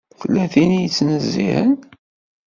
[0.19, 1.71] Tella tin i yettnezzihen.